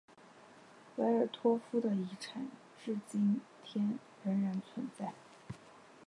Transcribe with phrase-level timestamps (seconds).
[0.95, 2.47] 维尔托夫的遗产
[2.83, 5.13] 至今天仍然存在。